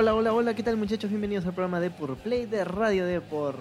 [0.00, 1.10] Hola, hola, hola, ¿qué tal muchachos?
[1.10, 3.56] Bienvenidos al programa de Por Play de Radio de Por.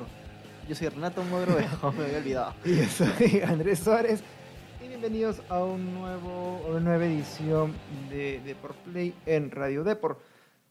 [0.70, 2.54] Yo soy Renato Mogrovejo, me había olvidado.
[2.64, 4.22] Y yo soy Andrés Suárez.
[4.86, 7.74] Y bienvenidos a un nuevo, una nueva edición
[8.12, 10.20] de, de Por Play en Radio Depor.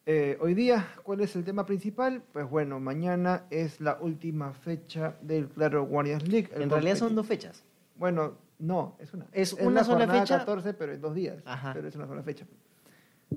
[0.06, 2.22] Eh, hoy día, ¿cuál es el tema principal?
[2.33, 6.48] Pues bueno, mañana es la última fecha del Claro Guardians League.
[6.55, 7.64] En realidad son dos fechas.
[7.96, 9.27] Bueno, no, es una.
[9.33, 10.38] Es la una sola fecha.
[10.38, 11.42] 14, pero en dos días.
[11.44, 11.72] Ajá.
[11.74, 12.46] Pero es una sola fecha.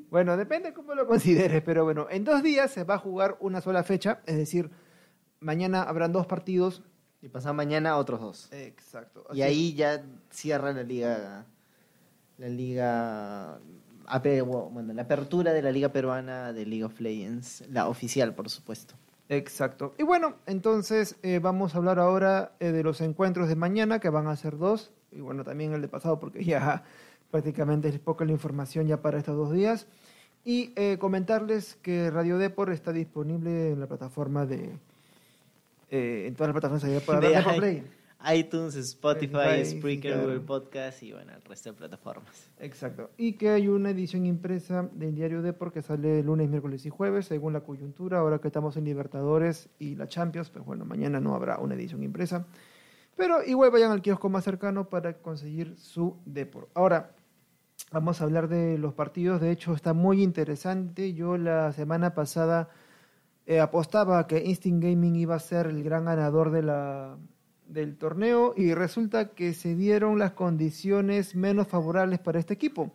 [0.10, 3.62] Bueno, depende cómo lo consideres, pero bueno, en dos días se va a jugar una
[3.62, 4.70] sola fecha, es decir,
[5.40, 6.84] mañana habrán dos partidos.
[7.22, 8.50] Y pasado mañana otros dos.
[8.54, 9.26] Exacto.
[9.34, 11.46] Y ahí ya cierra la liga.
[12.38, 13.60] La liga.
[14.72, 17.66] Bueno, la apertura de la liga peruana de League of Legends.
[17.70, 18.96] La oficial, por supuesto.
[19.28, 19.94] Exacto.
[20.00, 24.10] Y bueno, entonces eh, vamos a hablar ahora eh, de los encuentros de mañana, que
[24.10, 26.84] van a ser dos, y bueno, también el de pasado, porque ya
[27.32, 29.88] prácticamente es poca la información ya para estos dos días.
[30.46, 34.80] Y eh, comentarles que Radio Depor está disponible en la plataforma de...
[35.90, 37.84] eh, en todas las plataformas de para De Depor Play.
[38.36, 40.24] iTunes, Spotify, Spreaker, claro.
[40.28, 42.50] Google Podcast y bueno, el resto de plataformas.
[42.60, 43.12] Exacto.
[43.18, 47.28] Y que hay una edición impresa del diario Depor que sale lunes, miércoles y jueves,
[47.28, 48.20] según la coyuntura.
[48.20, 52.04] Ahora que estamos en Libertadores y la Champions, pues bueno, mañana no habrá una edición
[52.04, 52.46] impresa.
[53.16, 56.70] Pero igual vayan al kiosco más cercano para conseguir su Depor.
[56.74, 57.12] Ahora,
[57.92, 59.42] vamos a hablar de los partidos.
[59.42, 61.14] De hecho, está muy interesante.
[61.14, 62.70] Yo la semana pasada
[63.46, 69.30] eh, apostaba que Instinct Gaming iba a ser el gran ganador del torneo y resulta
[69.30, 72.92] que se dieron las condiciones menos favorables para este equipo.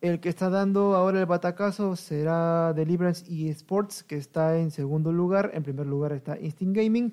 [0.00, 5.50] El que está dando ahora el batacazo será Deliverance eSports, que está en segundo lugar.
[5.52, 7.12] En primer lugar está Instinct Gaming,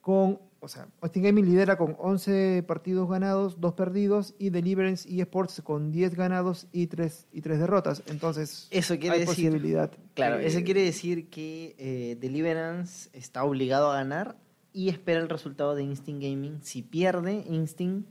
[0.00, 5.60] con, o sea, Instinct Gaming lidera con 11 partidos ganados, 2 perdidos, y Deliverance eSports
[5.60, 8.02] con 10 ganados y 3, y 3 derrotas.
[8.06, 9.50] Entonces, Eso quiere hay decir.
[9.50, 9.90] posibilidad.
[10.14, 14.36] Claro, eso quiere decir que eh, Deliverance está obligado a ganar
[14.72, 16.60] y espera el resultado de Instinct Gaming.
[16.62, 18.06] Si pierde Instinct,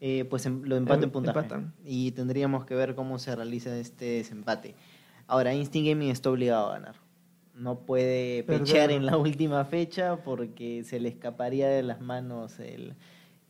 [0.00, 1.38] eh, pues em- lo empata Em- en puntaje.
[1.38, 1.74] empatan.
[1.84, 4.74] Y tendríamos que ver cómo se realiza este desempate.
[5.26, 6.96] Ahora, Instinct Gaming está obligado a ganar.
[7.60, 8.62] No puede Perder.
[8.64, 12.94] pechear en la última fecha porque se le escaparía de las manos el,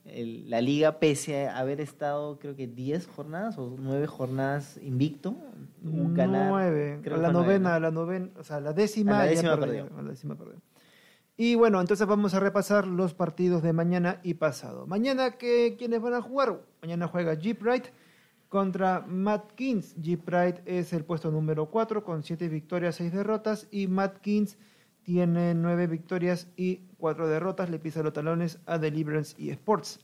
[0.04, 5.36] el- la liga, pese a haber estado, creo que 10 jornadas o 9 jornadas invicto.
[5.82, 6.98] ganar- nueve.
[7.02, 9.84] creo A que la novena, la novena, o sea, la décima, A la décima perdió,
[9.84, 9.98] perdió.
[9.98, 10.60] a la décima perdió.
[11.36, 14.86] Y bueno, entonces vamos a repasar los partidos de mañana y pasado.
[14.86, 16.60] Mañana, ¿qué, ¿quiénes van a jugar?
[16.82, 17.84] Mañana juega Jeep Wright
[18.50, 19.94] contra Matt Kings.
[20.02, 23.68] Jeep Wright es el puesto número 4 con 7 victorias, 6 derrotas.
[23.70, 24.58] Y Matt Kings
[25.02, 27.70] tiene 9 victorias y 4 derrotas.
[27.70, 30.00] Le pisa los talones a Deliverance y Sports.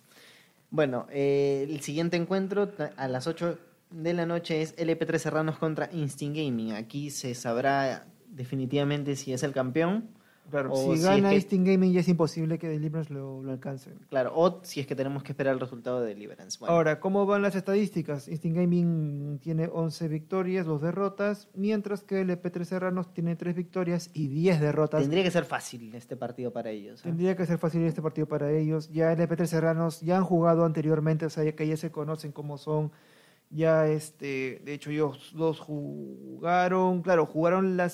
[0.70, 3.58] Bueno, eh, el siguiente encuentro a las 8
[3.90, 6.72] de la noche es LP3 Serranos contra Instinct Gaming.
[6.72, 10.08] Aquí se sabrá definitivamente si es el campeón.
[10.50, 13.50] Claro, O si si gana es que- Gaming ya es imposible que Deliverance lo, lo
[13.52, 13.90] alcance.
[14.08, 16.58] Claro, o si es que tenemos que esperar el resultado de Deliverance.
[16.60, 18.28] Bueno, Ahora, ¿cómo van las estadísticas?
[18.28, 24.10] Instinct Gaming tiene 11 victorias, 2 derrotas, mientras que el EP3 Serranos tiene 3 victorias
[24.14, 25.00] y 10 derrotas.
[25.00, 27.00] tendría que ser fácil este partido para ellos.
[27.00, 27.02] ¿eh?
[27.04, 28.88] Tendría que ser fácil este partido para ellos.
[28.92, 32.30] Ya el EP3 Serranos ya han jugado anteriormente, o sea, ya que ya se conocen
[32.32, 32.92] cómo son.
[33.50, 37.88] Ya, este, de hecho, ellos dos jugaron, claro, jugaron la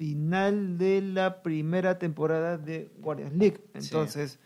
[0.00, 3.58] final de la primera temporada de Guardians League.
[3.74, 3.80] Sí.
[3.84, 4.38] Entonces,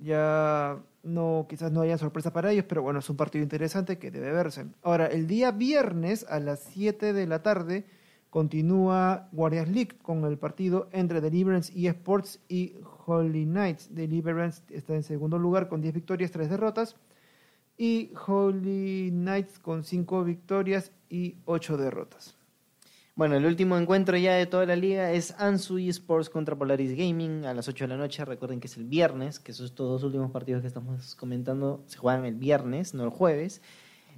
[0.00, 4.10] ya no, quizás no haya sorpresa para ellos, pero bueno, es un partido interesante que
[4.10, 4.64] debe verse.
[4.82, 7.84] Ahora, el día viernes a las 7 de la tarde
[8.30, 13.94] continúa Guardians League con el partido entre Deliverance y Sports y Holy Knights.
[13.94, 16.96] Deliverance está en segundo lugar con 10 victorias, 3 derrotas.
[17.76, 22.37] Y Holy Knights con 5 victorias y 8 derrotas.
[23.18, 27.44] Bueno, el último encuentro ya de toda la liga es Ansu Esports contra Polaris Gaming
[27.46, 28.24] a las 8 de la noche.
[28.24, 32.24] Recuerden que es el viernes, que esos dos últimos partidos que estamos comentando se juegan
[32.26, 33.60] el viernes, no el jueves.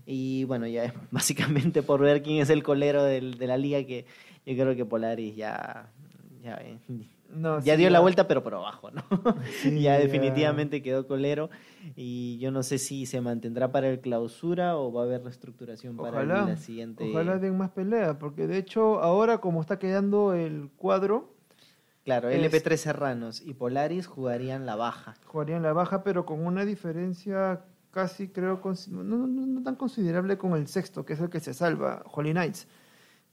[0.05, 3.83] Y bueno, ya es básicamente por ver quién es el colero del- de la liga,
[3.85, 4.05] que
[4.45, 5.91] yo creo que Polaris ya,
[6.43, 6.77] ya, eh,
[7.35, 9.03] No, ya sí, dio la vuelta, pero por abajo, ¿no?
[9.63, 11.51] Sí, ya definitivamente quedó colero.
[11.97, 15.97] Y yo no sé si se mantendrá para el clausura o va a haber reestructuración
[15.97, 17.05] para Ojalá, la siguiente.
[17.09, 21.35] ojalá den más pelea, porque de hecho ahora como está quedando el cuadro,
[22.05, 25.15] Claro, Es- LP3 Serranos y Polaris jugarían la baja.
[25.27, 27.61] jugarían la baja, pero con una diferencia
[27.91, 28.61] casi creo,
[28.91, 32.33] no, no- no tan considerable con el sexto, que es el que se salva, Holy
[32.33, 32.67] Knights.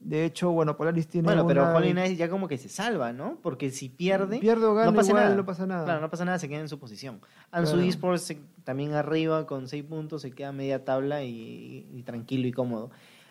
[0.00, 3.38] De hecho, bueno, Polaris tiene Bueno, pero Knight ya como que se salva, ¿no?
[3.42, 5.36] Porque si pierde, Pierde o gana, no pasa igual nada.
[5.36, 5.84] no pasa nada.
[5.84, 7.20] Claro, no pasa nada, se queda en su posición.
[7.50, 7.88] Ansu Claro.
[7.88, 12.52] Esports también arriba con seis puntos, se queda a media tabla y, y tranquilo y
[12.52, 12.90] cómodo.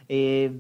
[0.10, 0.52] Eh,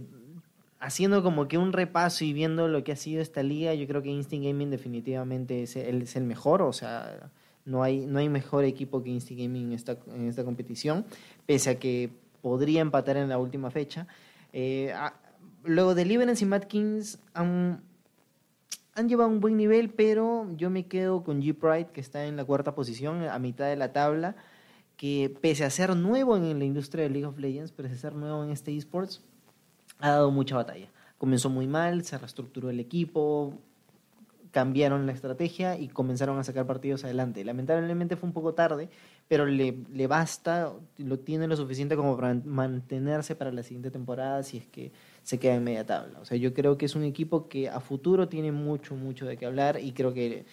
[0.80, 4.02] haciendo como que un repaso y viendo lo que ha sido esta liga, yo creo
[4.02, 7.32] que Instinct Gaming definitivamente es el, es el mejor, o sea,
[7.66, 11.06] no hay, no hay mejor equipo que Instinct Gaming en esta, en esta competición,
[11.46, 12.12] pese a que
[12.42, 14.08] podría empatar en la última fecha.
[14.54, 14.94] Eh,
[15.68, 17.84] luego Deliverance y Mad Kings han,
[18.96, 22.46] han llevado un buen nivel, pero yo me quedo con G-Pride, que está en la
[22.46, 24.36] cuarta posición, a mitad de la tabla,
[24.96, 28.16] que pese a ser nuevo en la industria de League of Legends, pese a ser
[28.16, 29.22] nuevo en este esports,
[30.00, 30.90] ha dado mucha batalla.
[31.18, 33.60] Comenzó muy mal, se reestructuró el equipo,
[34.52, 37.44] cambiaron la estrategia y comenzaron a sacar partidos adelante.
[37.44, 38.90] Lamentablemente fue un poco tarde,
[39.28, 44.42] pero le, le basta, lo tiene lo suficiente como para mantenerse para la siguiente temporada
[44.44, 44.92] si es que
[45.28, 46.22] se queda en media tabla.
[46.22, 49.36] O sea, yo creo que es un equipo que a futuro tiene mucho, mucho de
[49.36, 50.46] qué hablar y creo que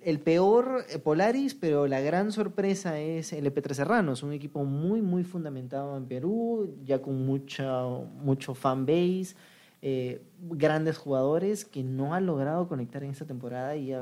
[0.00, 4.14] el peor eh, Polaris, pero la gran sorpresa es el EP3 Serrano.
[4.14, 9.36] Es un equipo muy, muy fundamentado en Perú, ya con mucha, mucho fan base,
[9.82, 13.92] eh, grandes jugadores que no han logrado conectar en esta temporada y,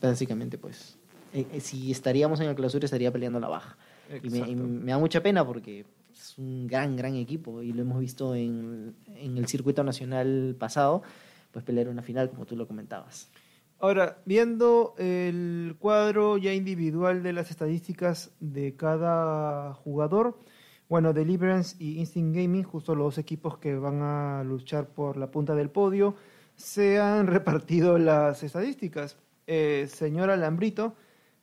[0.00, 0.96] básicamente, pues,
[1.34, 3.76] eh, si estaríamos en la clausura estaría peleando la baja.
[4.08, 4.62] Y me, y Exacto.
[4.62, 8.94] me da mucha pena porque es un gran, gran equipo y lo hemos visto en,
[9.06, 11.02] en el circuito nacional pasado,
[11.50, 13.30] pues pelear una final, como tú lo comentabas.
[13.78, 20.38] Ahora, viendo el cuadro ya individual de las estadísticas de cada jugador,
[20.92, 25.30] bueno, Deliverance y Instinct Gaming, justo los dos equipos que van a luchar por la
[25.30, 26.16] punta del podio,
[26.54, 29.16] se han repartido las estadísticas.
[29.46, 30.94] Eh, señor Alambrito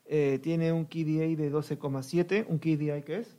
[0.06, 3.39] eh, tiene un KDA de 12,7, un KDA que es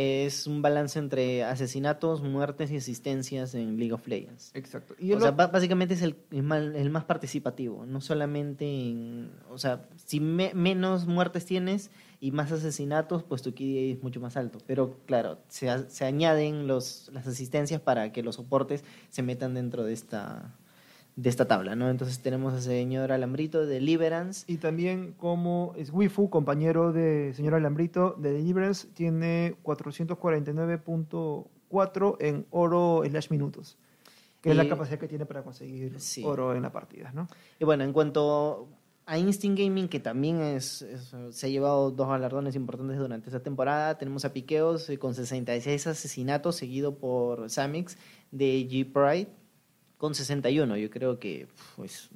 [0.00, 4.50] Es un balance entre asesinatos, muertes y asistencias en League of Legends.
[4.54, 4.94] exacto.
[4.98, 9.30] Y O sea, básicamente es el, el más, el más participativo, no solamente en...
[9.50, 14.20] O sea, si me- menos muertes tienes y más asesinatos, pues tu KDA es mucho
[14.20, 14.58] más alto.
[14.66, 19.84] Pero claro, se, se añaden los, las asistencias para que los soportes se metan dentro
[19.84, 20.54] de esta,
[21.20, 21.90] de esta tabla, ¿no?
[21.90, 24.50] Entonces tenemos al señor Alambrito de Deliverance.
[24.50, 33.02] Y también como es Wifu, compañero de señor Alambrito de Deliverance, tiene 449.4 en oro
[33.08, 33.76] slash minutos,
[34.40, 36.22] que es la Y- capacidad que tiene para conseguir Sí.
[36.24, 37.28] oro en la partida, ¿no?
[37.58, 38.68] Y bueno, en cuanto
[39.06, 43.42] a Instinct Gaming, que también es, es- se ha llevado dos galardones importantes durante esta
[43.42, 47.98] temporada, tenemos a Piqueos eh, con 66 asesinatos, seguido por Samix
[48.30, 49.28] de G-Pride
[50.00, 50.78] con 61.
[50.78, 52.08] Yo creo que pues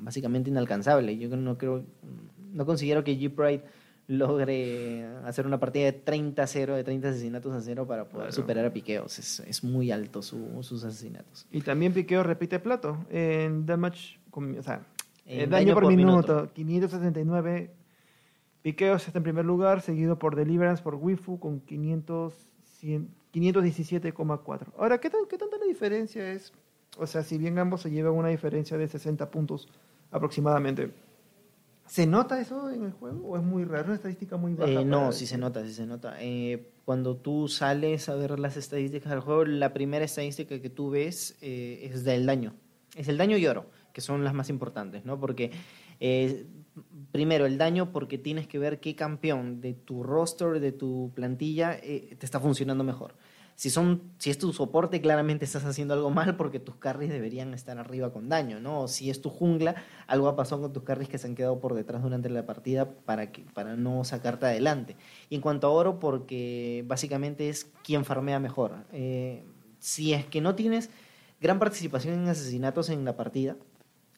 [0.00, 1.18] básicamente inalcanzable.
[1.18, 1.82] Yo no creo,
[2.52, 3.64] no considero que G-Pride
[4.06, 8.32] logre hacer una partida de 30-0, de 30 asesinatos a 0 para poder Claro.
[8.32, 9.18] superar a Piqueos.
[9.18, 11.46] Es, es muy alto su- sus asesinatos.
[11.50, 14.86] Y también Piqueo repite plato en damage, o sea,
[15.26, 16.52] En en daño, por, por minuto, minuto.
[16.54, 17.70] 579.
[18.62, 22.32] Piqueos está en primer lugar, seguido por Deliverance por Wifu con 500,
[22.78, 24.66] 100 517,4.
[24.76, 26.52] Ahora, ¿qué, tan, ¿qué tanta la diferencia es?
[26.98, 29.68] O sea, si bien ambos se llevan una diferencia de 60 puntos
[30.10, 30.92] aproximadamente.
[31.86, 33.82] ¿Se nota eso en el juego o es muy raro?
[33.82, 34.80] ¿Es una estadística muy baja?
[34.80, 35.28] Eh, no, sí decir?
[35.28, 36.16] se nota, sí se nota.
[36.20, 40.90] Eh, cuando tú sales a ver las estadísticas del juego, la primera estadística que tú
[40.90, 42.54] ves eh, es del daño.
[42.96, 45.18] Es el daño y oro, que son las más importantes, ¿no?
[45.18, 45.50] Porque,
[46.00, 46.46] eh,
[47.10, 51.74] primero, el daño porque tienes que ver qué campeón de tu roster, de tu plantilla,
[51.74, 53.14] eh, te está funcionando mejor.
[53.62, 57.54] Si, son, si es tu soporte, claramente estás haciendo algo mal porque tus carries deberían
[57.54, 58.80] estar arriba con daño, ¿no?
[58.80, 59.76] O si es tu jungla,
[60.08, 62.90] algo ha pasado con tus carries que se han quedado por detrás durante la partida
[62.90, 64.96] para, que, para no sacarte adelante.
[65.30, 68.84] Y en cuanto a oro, porque básicamente es quien farmea mejor.
[68.90, 69.44] Eh,
[69.78, 70.90] si es que no tienes
[71.40, 73.54] gran participación en asesinatos en la partida,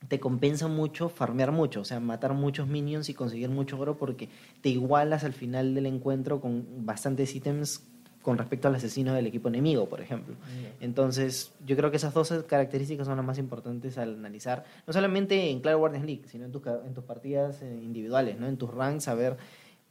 [0.09, 4.31] te compensa mucho farmear mucho, o sea, matar muchos minions y conseguir mucho oro porque
[4.63, 7.83] te igualas al final del encuentro con bastantes ítems
[8.25, 10.35] con respecto al asesino del equipo enemigo, por ejemplo.
[10.81, 15.51] Entonces, yo creo que esas dos características son las más importantes al analizar, no solamente
[15.51, 18.47] en Cloud Guardians League, sino en tus, ca- en tus partidas eh, individuales, ¿no?
[18.49, 19.37] en tus ranks, saber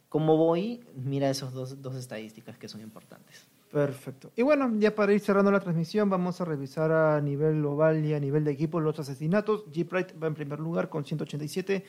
[0.08, 3.46] cómo voy, mira esas dos, dos estadísticas que son importantes.
[3.72, 4.30] Perfecto.
[4.36, 8.14] Y bueno, ya para ir cerrando la transmisión, vamos a revisar a nivel global y
[8.14, 9.64] a nivel de equipo los asesinatos.
[9.72, 11.84] G-Pride va en primer lugar con 187,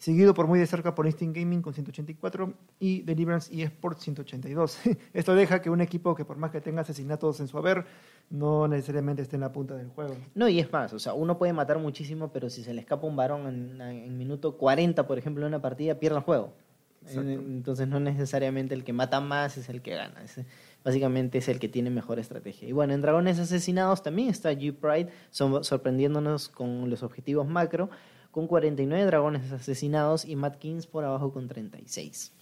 [0.00, 4.78] seguido por muy de cerca por Instinct Gaming con 184 y Deliverance y Esports 182.
[5.12, 7.84] Esto deja que un equipo que por más que tenga asesinatos en su haber,
[8.30, 10.16] no necesariamente esté en la punta del juego.
[10.34, 13.06] No, y es más, o sea, uno puede matar muchísimo, pero si se le escapa
[13.06, 16.54] un varón en, en minuto 40, por ejemplo, en una partida, pierde el juego.
[17.02, 17.30] Exacto.
[17.30, 20.22] En- Entonces no necesariamente el que mata más es el que gana.
[20.24, 20.40] Es-
[20.82, 22.66] básicamente es el que tiene mejor estrategia.
[22.66, 27.90] Y bueno, en Dragones Asesinados también está G-Pride son- sorprendiéndonos con los objetivos macro,
[28.30, 32.32] con 49 dragones asesinados y Matt Kings por abajo con 36.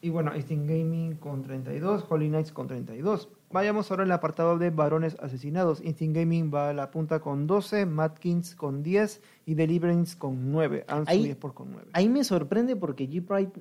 [0.00, 3.28] Y bueno, Instinct Gaming con 32, Holy Knights con 32.
[3.52, 5.80] Vayamos ahora al apartado de varones asesinados.
[5.80, 10.84] Instinct Gaming va a la punta con 12, Matkins con 10 y Deliverance con 9.
[10.88, 11.88] Ansu Ahí- y Sport con 9.
[11.92, 13.52] Ahí me sorprende porque G-Pride,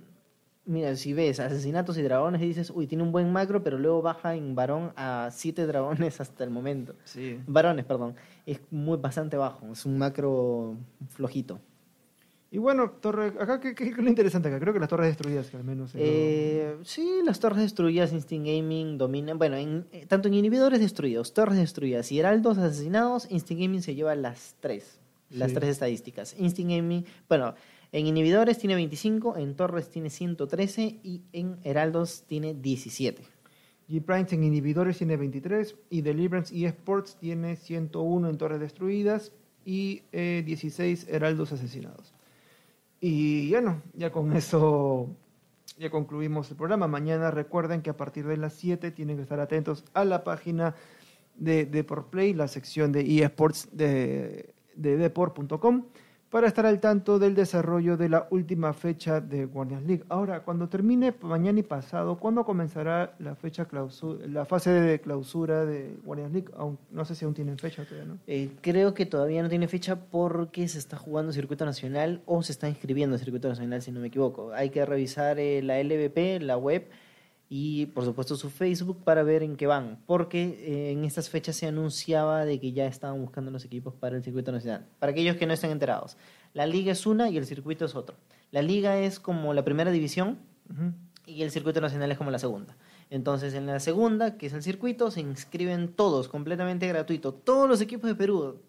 [0.72, 4.02] mira, si ves asesinatos y dragones y dices, uy, tiene un buen macro, pero luego
[4.02, 6.96] baja en varón a 7 dragones hasta el momento.
[7.04, 7.40] Sí.
[7.46, 8.16] Varones, perdón.
[8.46, 10.76] Es muy bastante bajo, es un macro
[11.10, 11.60] flojito.
[12.54, 14.60] Y bueno, torre, acá, ¿qué, qué es lo interesante acá?
[14.60, 15.94] Creo que las torres destruidas, que al menos.
[15.94, 19.38] lo- Eh, sí, las torres destruidas, Instinct Gaming dominan.
[19.38, 23.96] Bueno, en- eh, tanto en inhibidores destruidos, torres destruidas y heraldos asesinados, Instinct Gaming se
[23.96, 25.00] lleva las tres.
[25.30, 25.56] Las Sí.
[25.56, 26.36] tres estadísticas.
[26.38, 27.56] Instinct Gaming, bueno,
[27.92, 33.22] en inhibidores tiene 25, en torres tiene 113 y en heraldos tiene 17.
[33.90, 39.34] G-Prime en inhibidores tiene 23 y Deliverance y Sports tiene 101 en torres destruidas
[39.66, 42.14] y eh, 16 heraldos asesinados.
[43.02, 45.10] Y bueno, ya con eso
[45.78, 46.88] ya concluimos el programa.
[46.88, 50.76] Mañana recuerden que a partir de las 7 tienen que estar atentos a la página
[51.36, 55.86] de Deportplay, la sección de eSports de, de deport.com
[56.32, 60.04] para estar al tanto del desarrollo de la última fecha de Guardians League.
[60.08, 65.66] Ahora, cuando termine mañana y pasado, ¿cuándo comenzará la fecha clausura, la fase de clausura
[65.66, 66.48] de Guardians League?
[66.56, 68.18] Aún, no sé si aún tienen fecha todavía, ¿no?
[68.28, 72.54] Eh, creo que todavía no tiene fecha porque se está jugando circuito nacional o se
[72.54, 74.54] está inscribiendo en circuito nacional, si no me equivoco.
[74.54, 76.88] Hay que revisar eh, la LVP, la web
[77.54, 81.58] y por supuesto su Facebook para ver en qué van, porque eh, en estas fechas
[81.58, 84.88] se anunciaba de que ya estaban buscando los equipos para el circuito nacional.
[85.00, 86.16] Para aquellos que no están enterados,
[86.54, 88.16] la liga es una y el circuito es otro.
[88.52, 90.40] La liga es como la primera división
[91.26, 92.78] y el circuito nacional es como la segunda.
[93.10, 97.34] Entonces, en la segunda, que es el circuito, se inscriben todos, completamente gratuito.
[97.34, 98.62] Todos los equipos de Perú.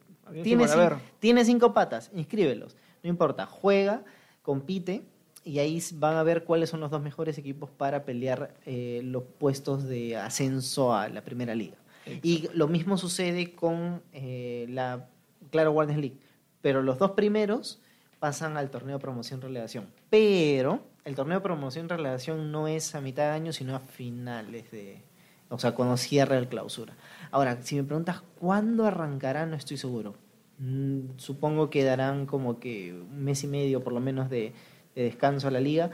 [1.21, 2.77] Tiene cinco patas, inscríbelos.
[3.05, 4.03] No importa, juega,
[4.43, 5.05] compite
[5.45, 9.25] y ahí van a ver cuáles son los dos mejores equipos para pelear eh, los
[9.39, 11.77] puestos de ascenso a la primera liga.
[12.23, 15.09] Y lo mismo sucede con eh, la
[15.51, 16.19] Claro Guardians League.
[16.61, 17.81] Pero los dos primeros
[18.19, 19.87] pasan al torneo promoción-relegación.
[20.11, 25.03] Pero el torneo promoción-relegación no es a mitad de año, sino a finales de...
[25.49, 26.95] O sea, cuando cierra el clausura.
[27.31, 30.15] Ahora, si me preguntas cuándo arrancará, no estoy seguro.
[30.59, 34.55] Mm, supongo que darán como que un mes y medio por lo menos de,
[34.95, 35.91] de descanso a la liga,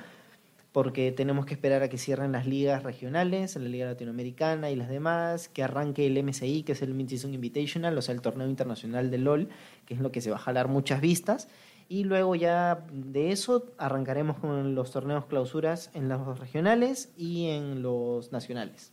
[0.73, 4.88] porque tenemos que esperar a que cierren las ligas regionales, la liga latinoamericana y las
[4.88, 9.11] demás, que arranque el MSI, que es el Mid-Season Invitational, o sea, el torneo internacional
[9.11, 9.49] de LOL,
[9.87, 11.49] que es lo que se va a jalar muchas vistas,
[11.88, 17.83] y luego ya de eso arrancaremos con los torneos clausuras en los regionales y en
[17.83, 18.93] los nacionales.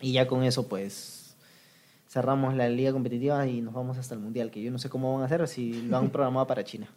[0.00, 1.36] Y ya con eso, pues,
[2.08, 5.12] cerramos la liga competitiva y nos vamos hasta el mundial, que yo no sé cómo
[5.12, 6.88] van a hacer, si lo han programado para China.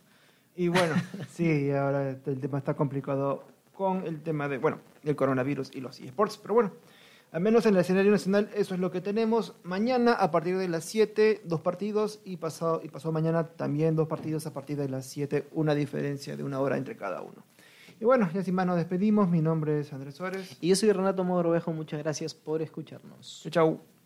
[0.60, 0.94] Y bueno,
[1.32, 6.02] sí, ahora el tema está complicado con el tema de, bueno, el coronavirus y los
[6.02, 6.38] eSports.
[6.38, 6.74] Pero bueno,
[7.32, 9.56] al menos en el escenario nacional eso es lo que tenemos.
[9.64, 14.10] Mañana a partir de las 7, dos partidos y pasado, y pasado mañana también dos
[14.10, 17.46] partidos a partir de las 7, una diferencia de una hora entre cada uno.
[18.02, 19.30] Y bueno, ya sin más nos despedimos.
[19.30, 20.58] Mi nombre es Andrés Suárez.
[20.60, 23.40] Y yo soy Renato Mogrovejo, muchas gracias por escucharnos.
[23.44, 23.99] Chau, chau.